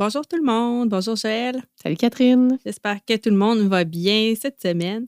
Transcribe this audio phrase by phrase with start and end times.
[0.00, 1.62] Bonjour tout le monde, bonjour Joël.
[1.76, 2.58] Salut Catherine.
[2.64, 5.06] J'espère que tout le monde va bien cette semaine.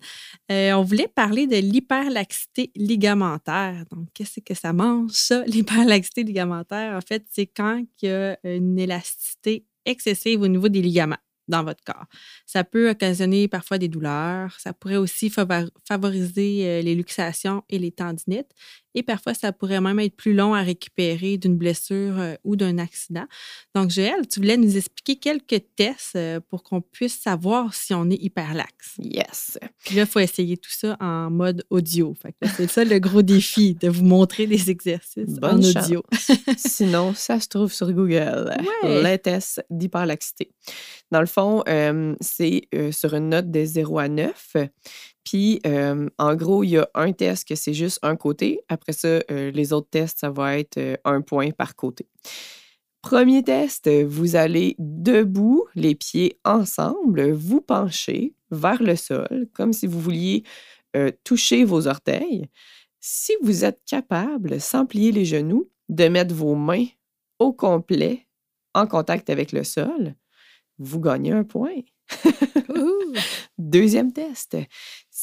[0.50, 3.86] Euh, on voulait parler de l'hyperlaxité ligamentaire.
[3.90, 6.94] Donc, qu'est-ce que ça mange, ça, l'hyperlaxité ligamentaire?
[6.94, 11.16] En fait, c'est quand il y a une élasticité excessive au niveau des ligaments
[11.48, 12.04] dans votre corps.
[12.46, 14.54] Ça peut occasionner parfois des douleurs.
[14.58, 18.50] Ça pourrait aussi favoriser euh, les luxations et les tendinites.
[18.94, 22.78] Et parfois, ça pourrait même être plus long à récupérer d'une blessure euh, ou d'un
[22.78, 23.24] accident.
[23.74, 28.10] Donc, Joël, tu voulais nous expliquer quelques tests euh, pour qu'on puisse savoir si on
[28.10, 28.96] est hyperlaxe.
[28.98, 29.58] Yes.
[29.84, 32.14] Puis là, il faut essayer tout ça en mode audio.
[32.56, 36.02] c'est ça le gros défi, de vous montrer des exercices en audio.
[36.56, 38.54] Sinon, ça se trouve sur Google.
[38.82, 39.02] Ouais.
[39.02, 40.50] Les tests d'hyperlaxité.
[41.10, 44.56] Dans le fond, euh, c'est sur une note de 0 à 9.
[45.24, 48.60] Puis, en gros, il y a un test que c'est juste un côté.
[48.68, 52.06] Après ça, les autres tests, ça va être un point par côté.
[53.02, 59.86] Premier test, vous allez debout, les pieds ensemble, vous penchez vers le sol, comme si
[59.86, 60.44] vous vouliez
[61.24, 62.48] toucher vos orteils.
[63.00, 66.86] Si vous êtes capable, sans plier les genoux, de mettre vos mains
[67.38, 68.26] au complet
[68.74, 70.14] en contact avec le sol,
[70.78, 71.80] vous gagnez un point.
[73.58, 74.56] Deuxième test.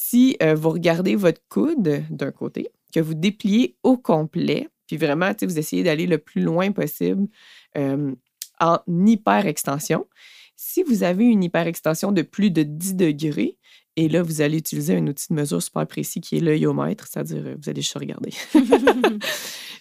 [0.10, 5.32] Si euh, vous regardez votre coude d'un côté, que vous dépliez au complet, puis vraiment,
[5.40, 7.28] vous essayez d'aller le plus loin possible
[7.78, 8.16] euh,
[8.60, 10.08] en hyper-extension.
[10.56, 13.60] Si vous avez une hyper-extension de plus de 10 degrés,
[13.98, 17.44] et là, vous allez utiliser un outil de mesure super précis qui est l'œillomètre, c'est-à-dire
[17.46, 18.32] euh, vous allez juste regarder.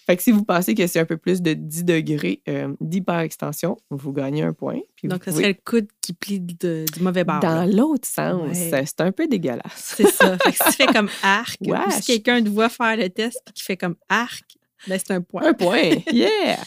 [0.09, 3.77] fait que si vous pensez que c'est un peu plus de 10 degrés euh, d'hyper-extension,
[3.91, 4.79] vous gagnez un point.
[5.03, 7.41] Donc, ce serait le coude qui plie du mauvais bord.
[7.41, 8.57] Dans l'autre sens.
[8.57, 9.93] C'est un peu dégueulasse.
[9.97, 10.35] C'est ça.
[10.39, 11.59] Fait que si tu fais comme arc,
[11.91, 15.21] si quelqu'un te voit faire le test et qui fait comme arc, ben c'est un
[15.21, 15.43] point.
[15.43, 15.91] Un point.
[16.11, 16.57] Yeah!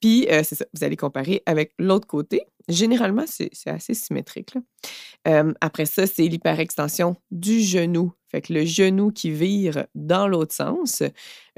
[0.00, 2.42] Puis, euh, c'est ça, vous allez comparer avec l'autre côté.
[2.68, 4.54] Généralement, c'est assez symétrique.
[5.60, 8.12] après ça, c'est l'hyperextension du genou.
[8.36, 11.02] Fait que le genou qui vire dans l'autre sens.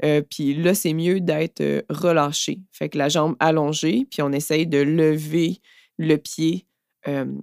[0.05, 2.61] Euh, puis là, c'est mieux d'être euh, relâché.
[2.71, 5.57] Fait que la jambe allongée, puis on essaye de lever
[5.97, 6.67] le pied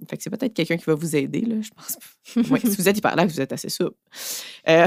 [0.07, 1.97] fait que c'est peut-être quelqu'un qui va vous aider, là, je pense.
[2.61, 3.97] si vous êtes hyper là, vous êtes assez souple.
[4.69, 4.85] Euh,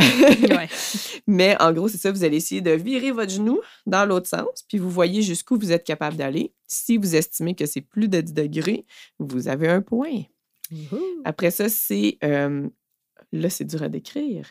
[1.27, 4.65] mais en gros, c'est ça, vous allez essayer de virer votre genou dans l'autre sens,
[4.69, 6.53] puis vous voyez jusqu'où vous êtes capable d'aller.
[6.66, 8.87] Si vous estimez que c'est plus de 10 degrés,
[9.19, 10.22] vous avez un point.
[11.25, 12.19] Après ça, c'est...
[13.33, 14.47] là, c'est dur à décrire.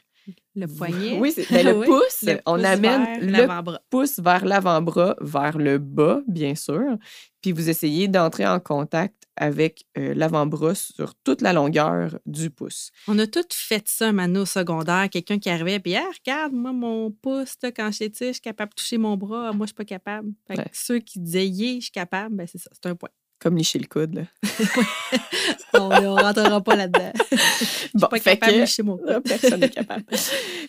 [0.56, 1.18] Le poignet?
[1.20, 6.56] Oui, c'est ben, le, pouce, on amène le pouce vers l'avant-bras, vers le bas, bien
[6.56, 6.98] sûr.
[7.42, 12.92] Puis vous essayez d'entrer en contact avec euh, l'avant-bras sur toute la longueur du pouce.
[13.08, 15.10] On a tous fait ça, un au secondaire.
[15.10, 18.76] Quelqu'un qui arrivait, puis ah, regarde, moi, mon pouce, quand je je suis capable de
[18.76, 19.54] toucher mon bras.
[19.54, 20.34] Moi, je suis pas capable.
[20.74, 23.10] Ceux qui disaient, yeah, je suis capable, ben, c'est ça, c'est un point.
[23.40, 24.24] Comme licher le coude, là.
[25.74, 27.14] on ne rentrera pas là-dedans.
[27.94, 29.22] bon, pas capable de licher mon coude.
[29.24, 30.04] Personne n'est capable.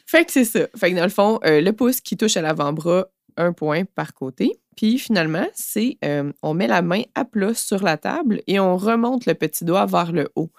[0.06, 0.60] fait que c'est ça.
[0.76, 4.14] Fait que dans le fond, euh, le pouce qui touche à l'avant-bras, un point par
[4.14, 4.60] côté.
[4.76, 8.76] Puis finalement, c'est euh, on met la main à plat sur la table et on
[8.76, 10.50] remonte le petit doigt vers le haut.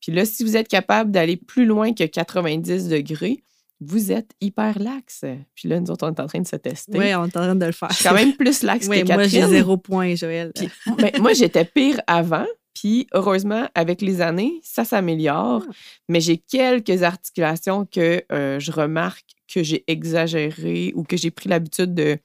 [0.00, 3.42] Puis là, si vous êtes capable d'aller plus loin que 90 degrés,
[3.80, 5.24] vous êtes hyper laxe.
[5.54, 6.98] Puis là, nous autres, on est en train de se tester.
[6.98, 7.90] Oui, on est en train de le faire.
[7.90, 9.14] Je suis quand même plus laxe que Catherine.
[9.14, 10.52] Moi, j'ai zéro point, Joël.
[10.98, 12.46] Ben, moi, j'étais pire avant.
[12.74, 15.62] Puis heureusement, avec les années, ça s'améliore.
[15.66, 15.72] Ah.
[16.08, 21.48] Mais j'ai quelques articulations que euh, je remarque que j'ai exagéré ou que j'ai pris
[21.48, 22.18] l'habitude de.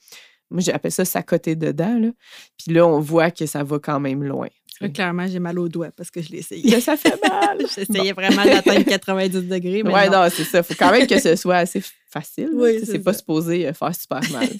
[0.49, 1.97] Moi, j'appelle ça s'accoter dedans.
[1.97, 2.09] Là.
[2.57, 4.49] Puis là, on voit que ça va quand même loin.
[4.89, 6.79] Clairement, j'ai mal au doigt parce que je l'ai essayé.
[6.81, 7.59] ça fait mal.
[7.75, 9.83] J'essayais vraiment d'atteindre 90 degrés.
[9.83, 10.59] Oui, non, c'est ça.
[10.59, 12.49] Il faut quand même que ce soit assez facile.
[12.53, 14.49] Oui, c'est pas supposé euh, faire super mal.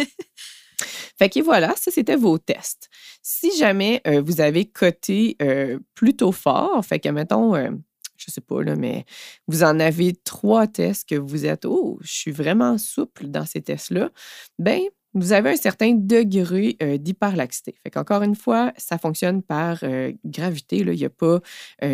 [1.22, 2.90] Fait que voilà, ça c'était vos tests.
[3.22, 7.70] Si jamais euh, vous avez coté euh, plutôt fort, fait que mettons, euh,
[8.18, 9.06] je sais pas là, mais
[9.48, 13.62] vous en avez trois tests que vous êtes, oh, je suis vraiment souple dans ces
[13.62, 14.10] tests-là,
[14.58, 14.82] ben
[15.14, 17.76] vous avez un certain degré d'hyperlaxité.
[17.84, 19.84] Fait qu'encore une fois, ça fonctionne par
[20.26, 20.78] gravité.
[20.78, 21.40] Il n'y a pas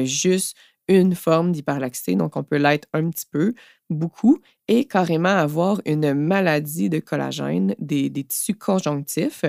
[0.03, 0.55] juste
[0.87, 3.53] une forme d'hyperlaxité, donc on peut l'être un petit peu,
[3.89, 9.45] beaucoup, et carrément avoir une maladie de collagène des, tissus conjonctifs.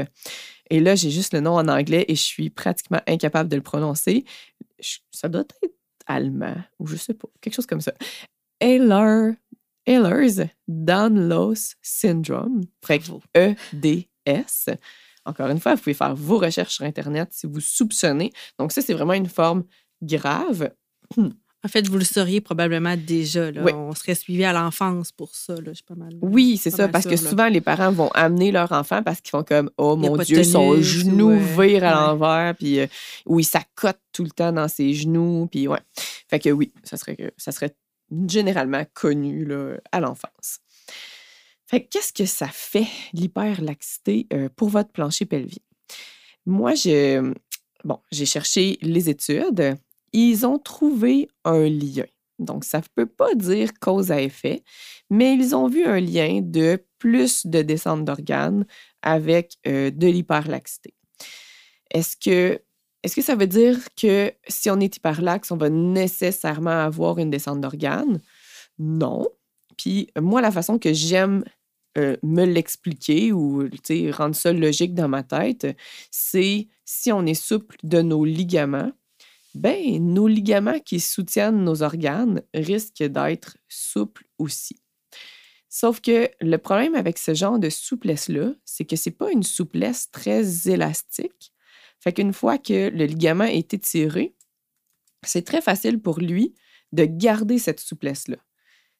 [0.71, 3.63] Et là, j'ai juste le nom en anglais et je suis pratiquement incapable de le
[3.63, 4.25] prononcer.
[5.11, 5.57] ça doit être
[6.07, 7.93] allemand ou je sais pas, quelque chose comme ça.
[9.89, 10.29] Ehler,
[10.69, 12.63] Ehlers-Danlos Syndrome,
[13.35, 14.77] EDS.
[15.25, 18.33] Encore une fois, vous pouvez faire vos recherches sur Internet si vous soupçonnez.
[18.59, 19.65] Donc, ça, c'est vraiment une forme
[20.03, 20.71] grave.
[21.65, 23.51] En fait, vous le sauriez probablement déjà.
[23.75, 25.55] On serait suivi à l'enfance pour ça.
[25.55, 25.73] Là.
[25.87, 26.87] pas mal, oui, c'est ça.
[26.87, 30.17] Parce que souvent, les parents vont amener leur enfant parce qu'ils font comme Oh mon
[30.19, 32.87] Dieu, son genou vire à l'envers, puis euh,
[33.27, 35.49] oui, ça cote tout le temps dans ses genoux.
[35.51, 35.81] Puis ouais.
[36.29, 37.75] Fait que oui, ça serait, ça serait
[38.29, 40.61] généralement connu là, à l'enfance.
[41.71, 45.63] Qu'est-ce que ça fait, l'hyperlaxité, euh, pour votre plancher pelvien?
[46.47, 49.77] Moi, j'ai cherché les études
[50.13, 52.07] ils ont trouvé un lien.
[52.39, 54.63] Donc, ça ne peut pas dire cause à effet,
[55.11, 58.65] mais ils ont vu un lien de plus de descente d'organes
[59.03, 60.95] avec euh, de l'hyperlaxité.
[61.91, 62.63] Est-ce que,
[63.09, 67.31] est que ça veut dire que si on est hyperlaxe, on va nécessairement avoir une
[67.31, 68.21] descente d'organes?
[68.79, 69.29] Non.
[69.77, 71.45] Puis moi, la façon que j'aime
[71.97, 73.69] euh, me l'expliquer ou
[74.11, 75.67] rendre ça logique dans ma tête,
[76.11, 78.93] c'est si on est souple de nos ligaments,
[79.55, 84.77] ben, nos ligaments qui soutiennent nos organes risquent d'être souples aussi.
[85.69, 89.43] Sauf que le problème avec ce genre de souplesse-là, c'est que ce n'est pas une
[89.43, 91.53] souplesse très élastique.
[92.01, 94.35] Fait qu'une fois que le ligament est étiré,
[95.25, 96.55] c'est très facile pour lui
[96.93, 98.37] de garder cette souplesse-là.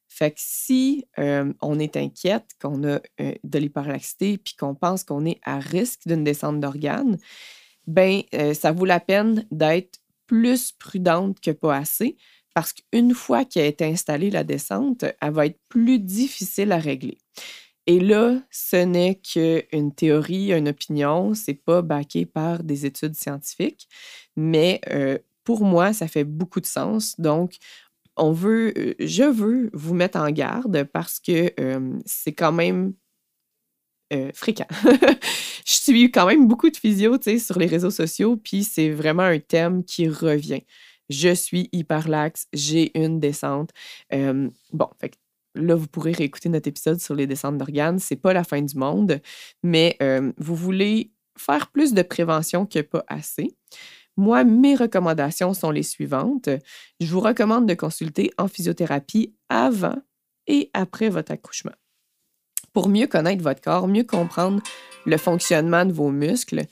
[0.07, 5.03] Fait que si euh, on est inquiète, qu'on a euh, de l'hyperlaxité, puis qu'on pense
[5.03, 7.17] qu'on est à risque d'une descente d'organes,
[7.85, 12.17] ben euh, ça vaut la peine d'être plus prudente que pas assez
[12.53, 17.17] parce qu'une fois qu'elle est installée, la descente, elle va être plus difficile à régler.
[17.89, 23.89] Et là, ce n'est qu'une théorie, une opinion, c'est pas baqué par des études scientifiques,
[24.35, 27.19] mais euh, pour moi, ça fait beaucoup de sens.
[27.19, 27.55] Donc,
[28.15, 32.93] on veut, euh, je veux vous mettre en garde parce que euh, c'est quand même
[34.35, 34.67] fréquent.
[35.65, 39.39] je suis quand même beaucoup de physio sur les réseaux sociaux, puis c'est vraiment un
[39.39, 40.61] thème qui revient.
[41.09, 43.71] Je suis hyperlaxe, j'ai une descente.
[44.11, 45.15] Bon, fait
[45.59, 47.99] là, vous pourrez réécouter notre épisode sur les descentes d'organes.
[47.99, 49.21] C'est pas la fin du monde,
[49.63, 53.55] mais euh, vous voulez faire plus de prévention que pas assez.
[54.17, 56.49] Moi, mes recommandations sont les suivantes.
[56.99, 59.95] Je vous recommande de consulter en physiothérapie avant
[60.47, 61.71] et après votre accouchement
[62.73, 64.61] pour mieux connaître votre corps, mieux comprendre
[65.05, 66.63] le fonctionnement de vos muscles.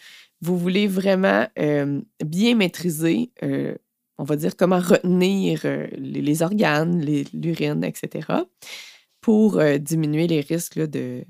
[0.42, 3.76] Vous voulez vraiment euh, bien maîtriser, euh,
[4.18, 7.04] on va dire, comment retenir euh, les, organes,
[7.34, 8.28] l'urine, etc.,
[9.22, 11.26] pour diminuer les risques de,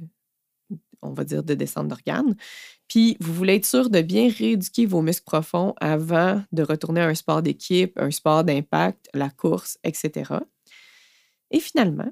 [1.01, 2.35] on va dire, de descente d'organes.
[2.87, 7.07] Puis, vous voulez être sûr de bien rééduquer vos muscles profonds avant de retourner à
[7.07, 10.33] un sport d'équipe, un sport d'impact, la course, etc.
[11.51, 12.11] Et finalement,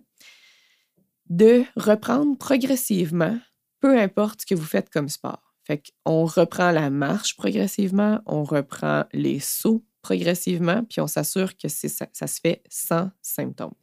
[1.29, 3.37] de reprendre progressivement,
[3.79, 5.53] peu importe ce que vous faites comme sport.
[5.63, 11.67] Fait qu'on reprend la marche progressivement, on reprend les sauts progressivement, puis on s'assure que
[11.67, 13.73] ça, ça, se fait sans symptômes.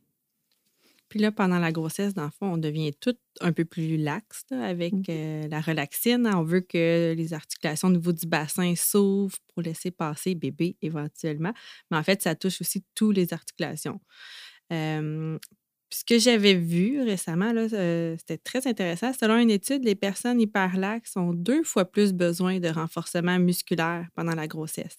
[1.08, 4.44] Puis là, pendant la grossesse, dans le fond, on devient tout un peu plus laxe
[4.52, 6.30] avec mmh euh, la relaxine.
[6.32, 11.52] On veut que les articulations au niveau du bassin s'ouvrent pour laisser passer bébé éventuellement.
[11.90, 14.00] Mais en fait, ça touche aussi toutes les articulations.
[14.72, 15.38] Euh,
[15.90, 19.12] ce que j'avais vu récemment, euh, c'était très intéressant.
[19.12, 24.34] Selon une étude, les personnes hyperlaxes ont deux fois plus besoin de renforcement musculaire pendant
[24.34, 24.96] la grossesse.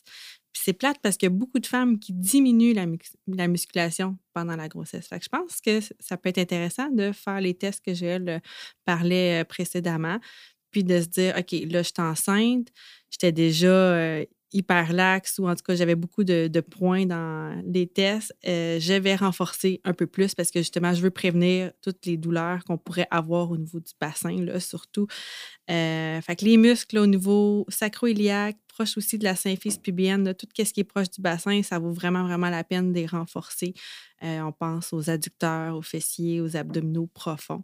[0.56, 2.74] C'est plate parce qu'il y a beaucoup de femmes qui diminuent
[3.28, 5.08] la, musculation pendant la grossesse.
[5.08, 8.18] Fait je pense que ça peut être intéressant de faire les tests que j'ai
[8.86, 10.20] parlais euh, précédemment,
[10.72, 12.68] puis de se dire, OK, là, je suis enceinte,
[13.10, 17.88] j'étais déjà euh, hyper laxe ou en tout cas, j'avais beaucoup de, points dans les
[17.88, 22.06] tests, euh, je vais renforcer un peu plus parce que justement, je veux prévenir toutes
[22.06, 25.08] les douleurs qu'on pourrait avoir au niveau du bassin, là, surtout.
[25.70, 30.48] Euh, fait que les muscles au niveau sacro-iliaque, proche aussi de la symphyse pubienne, tout
[30.56, 33.74] ce qui est proche du bassin, ça vaut vraiment, vraiment la peine de les renforcer.
[34.24, 37.64] Euh, on pense aux adducteurs, aux fessiers, aux abdominaux profonds.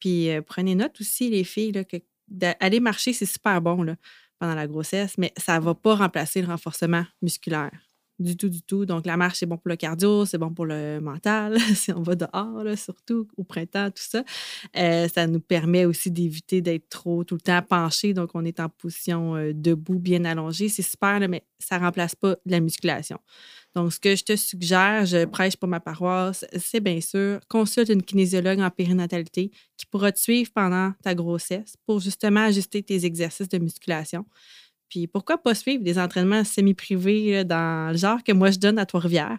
[0.00, 1.98] Puis prenez note aussi, les filles, là, que
[2.80, 3.82] marcher, c'est super bon.
[3.82, 3.96] Là
[4.40, 7.70] pendant la grossesse, mais ça ne va pas remplacer le renforcement musculaire.
[8.18, 8.84] Du tout, du tout.
[8.84, 12.02] Donc, la marche, c'est bon pour le cardio, c'est bon pour le mental, si on
[12.02, 14.24] va dehors, surtout au printemps, tout ça.
[14.76, 18.12] Euh, ça nous permet aussi d'éviter d'être trop tout le temps penché.
[18.12, 20.68] Donc, on est en position euh, debout, bien allongé.
[20.68, 23.18] C'est super, mais ça ne remplace pas la musculation.
[23.74, 27.88] Donc, ce que je te suggère, je prêche pour ma paroisse, c'est bien sûr, consulte
[27.88, 33.04] une kinésiologue en périnatalité qui pourra te suivre pendant ta grossesse pour justement ajuster tes
[33.04, 34.26] exercices de musculation.
[34.88, 38.86] Puis pourquoi pas suivre des entraînements semi-privés dans le genre que moi je donne à
[38.86, 39.38] Trois-Rivières?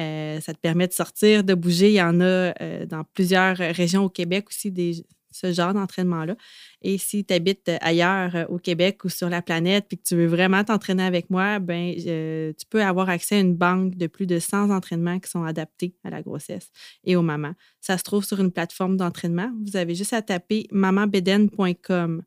[0.00, 1.90] Euh, ça te permet de sortir, de bouger.
[1.90, 5.04] Il y en a euh, dans plusieurs régions au Québec aussi, des,
[5.34, 6.36] ce genre d'entraînement-là.
[6.82, 10.16] Et si tu habites ailleurs euh, au Québec ou sur la planète puis que tu
[10.16, 14.26] veux vraiment t'entraîner avec moi, ben, tu peux avoir accès à une banque de plus
[14.26, 16.70] de 100 entraînements qui sont adaptés à la grossesse
[17.04, 17.54] et aux mamans.
[17.80, 19.50] Ça se trouve sur une plateforme d'entraînement.
[19.66, 22.22] Vous avez juste à taper mamanbeden.com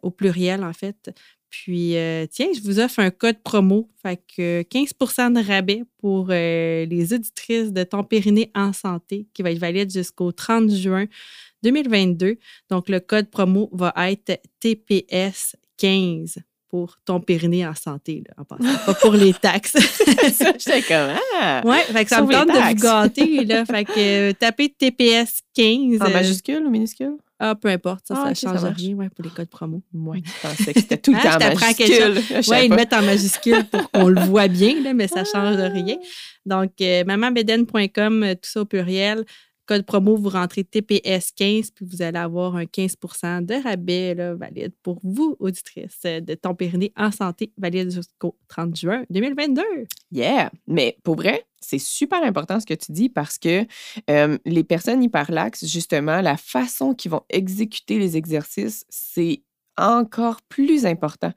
[0.00, 1.12] au pluriel, en fait,
[1.50, 3.88] puis, euh, tiens, je vous offre un code promo.
[4.02, 4.92] Fait que 15
[5.32, 9.90] de rabais pour euh, les auditrices de Ton Périnée en santé qui va être valide
[9.90, 11.06] jusqu'au 30 juin
[11.70, 12.36] 2022.
[12.70, 18.44] Donc, le code promo va être TPS 15 pour ton périnée en santé, là, en
[18.44, 19.72] passant, pas pour les taxes.
[20.32, 21.62] ça, j'étais comme, ah!
[21.64, 23.64] Ouais, fait que ça me tente de vous gâter, là.
[23.64, 26.02] Fait que euh, tapez TPS 15.
[26.02, 27.16] En majuscule ou minuscule?
[27.38, 29.82] Ah, peu importe, ça, ça ah, change rien ouais, pour les codes promo.
[29.92, 32.22] Moi, je pensais que c'était tout le hein, temps en majuscule.
[32.48, 35.24] Oui, ils le mettent en majuscule pour qu'on le voit bien, là, mais ça ne
[35.32, 35.96] change rien.
[36.46, 39.24] Donc, euh, mamanbeden.com, euh, tout ça au pluriel.
[39.66, 45.00] Code promo, vous rentrez TPS15, puis vous allez avoir un 15% de rabais valide pour
[45.02, 49.62] vous, auditrices de Ton Périnée en santé, valide jusqu'au 30 juin 2022.
[50.12, 50.50] Yeah!
[50.66, 53.66] Mais pour vrai, c'est super important ce que tu dis parce que
[54.08, 59.42] euh, les personnes hyperlaxes, justement, la façon qu'ils vont exécuter les exercices, c'est
[59.78, 61.32] encore plus important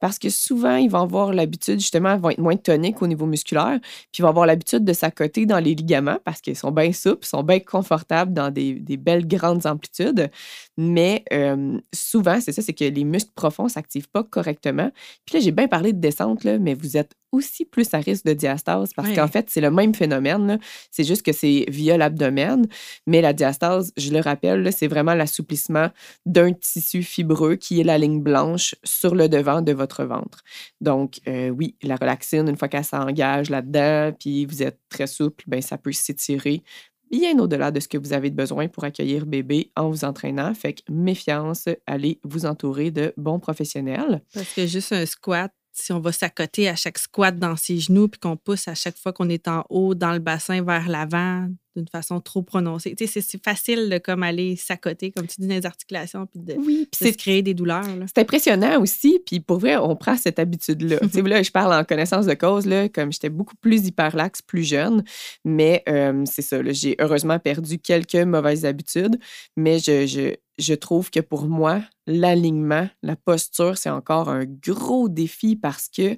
[0.00, 3.26] parce que souvent, ils vont avoir l'habitude, justement, ils vont être moins toniques au niveau
[3.26, 6.92] musculaire, puis ils vont avoir l'habitude de s'accoter dans les ligaments parce qu'ils sont bien
[6.92, 10.30] souples, sont bien confortables dans des, belles grandes amplitudes.
[10.76, 14.90] Mais euh, souvent, c'est ça, c'est que les muscles profonds ne s'activent pas correctement.
[15.24, 18.32] Puis là, j'ai bien parlé de descente, mais vous êtes aussi plus à risque de
[18.32, 20.58] diastase parce qu'en fait, c'est le même phénomène.
[20.90, 22.66] C'est juste que c'est via l'abdomen.
[23.06, 25.88] Mais la diastase, je le rappelle, c'est vraiment l'assouplissement
[26.24, 30.42] d'un tissu fibreux qui est la ligne blanche sur le devant de votre ventre.
[30.80, 35.44] Donc, euh, oui, la relaxine, une fois qu'elle s'engage là-dedans, puis vous êtes très souple,
[35.46, 36.62] ben ça peut s'étirer
[37.10, 40.52] bien au-delà de ce que vous avez besoin pour accueillir bébé en vous entraînant.
[40.54, 44.22] Fait que méfiance, allez vous entourer de bons professionnels.
[44.32, 48.08] Parce que juste un squat, si on va s'accoter à chaque squat dans ses genoux,
[48.08, 51.48] puis qu'on pousse à chaque fois qu'on est en haut dans le bassin vers l'avant
[51.76, 52.94] d'une façon trop prononcée.
[52.94, 56.40] Tu sais, c'est facile de comme aller s'accoter, comme tu dis, dans les articulations, puis
[56.40, 57.84] de, oui, puis de créer des douleurs.
[58.06, 60.98] C'est impressionnant aussi, puis pour vrai, on prend cette habitude-là.
[61.02, 64.42] tu sais, là, je parle en connaissance de cause, là, comme j'étais beaucoup plus hyperlaxe
[64.42, 65.04] plus jeune,
[65.44, 69.18] mais euh, c'est ça, j'ai heureusement perdu quelques mauvaises habitudes,
[69.56, 75.08] mais je, je, je trouve que pour moi, l'alignement, la posture, c'est encore un gros
[75.08, 76.16] défi parce que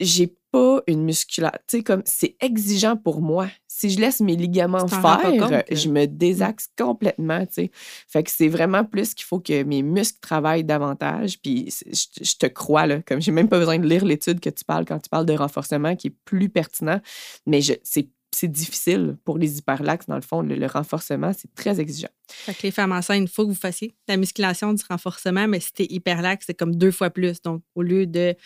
[0.00, 1.58] j'ai pas une musculature.
[1.66, 3.48] Tu sais, comme c'est exigeant pour moi.
[3.66, 7.70] Si je laisse mes ligaments faire, je me désaxe complètement, tu sais.
[8.08, 11.40] Fait que c'est vraiment plus qu'il faut que mes muscles travaillent davantage.
[11.40, 14.64] Puis je, te crois, là, comme j'ai même pas besoin de lire l'étude que tu
[14.64, 17.00] parles quand tu parles de renforcement qui est plus pertinent.
[17.46, 20.42] Mais c'est c'est difficile pour les hyperlaxes, dans le fond.
[20.42, 22.10] Le, renforcement, c'est très exigeant.
[22.28, 25.60] Fait que les femmes enceintes, il faut que vous fassiez la musculation du renforcement, mais
[25.60, 27.40] si tu es hyperlaxe, c'est comme deux fois plus.
[27.42, 28.36] Donc, au lieu de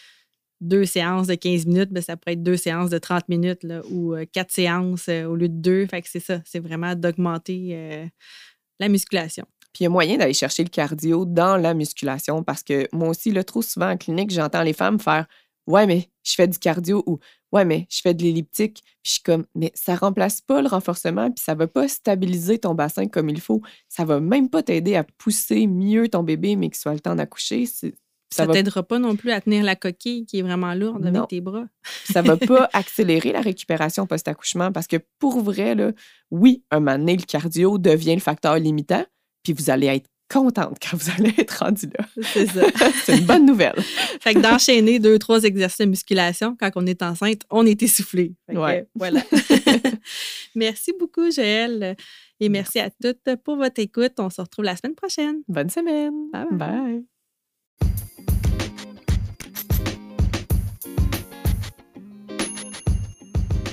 [0.62, 4.14] deux séances de 15 minutes, ben, ça pourrait être deux séances de 30 minutes ou
[4.14, 5.86] euh, quatre séances euh, au lieu de deux.
[5.86, 8.06] Fait que c'est ça, c'est vraiment d'augmenter euh,
[8.78, 9.44] la musculation.
[9.72, 13.08] Puis il y a moyen d'aller chercher le cardio dans la musculation parce que moi
[13.08, 15.26] aussi, là, trop souvent en clinique, j'entends les femmes faire
[15.68, 17.20] Ouais, mais je fais du cardio ou
[17.52, 18.82] Ouais, mais je fais de l'elliptique.
[18.82, 22.58] Puis je suis comme Mais ça remplace pas le renforcement, puis ça va pas stabiliser
[22.58, 23.62] ton bassin comme il faut.
[23.88, 27.14] Ça va même pas t'aider à pousser mieux ton bébé, mais qu'il soit le temps
[27.14, 27.66] d'accoucher.
[28.32, 31.28] Ça ne t'aidera pas non plus à tenir la coquille qui est vraiment lourde avec
[31.28, 31.64] tes bras.
[32.04, 35.92] ça ne va pas accélérer la récupération post-accouchement parce que pour vrai, là,
[36.30, 39.04] oui, un moment donné, le cardio devient le facteur limitant,
[39.42, 42.06] puis vous allez être contente quand vous allez être rendu là.
[42.22, 42.62] C'est ça.
[43.04, 43.78] C'est une bonne nouvelle.
[44.20, 48.34] fait que d'enchaîner deux, trois exercices de musculation quand on est enceinte, on est essoufflé.
[48.48, 48.86] Ouais.
[48.94, 49.22] voilà.
[50.54, 51.96] merci beaucoup, Joël.
[52.40, 54.14] Et merci à toutes pour votre écoute.
[54.18, 55.42] On se retrouve la semaine prochaine.
[55.48, 56.30] Bonne semaine.
[56.32, 56.46] bye.
[56.50, 57.04] bye.